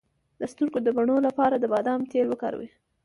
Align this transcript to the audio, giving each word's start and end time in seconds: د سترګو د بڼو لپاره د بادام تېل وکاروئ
د 0.39 0.41
سترګو 0.51 0.79
د 0.83 0.87
بڼو 0.97 1.17
لپاره 1.27 1.55
د 1.57 1.65
بادام 1.73 2.01
تېل 2.11 2.27
وکاروئ 2.29 2.69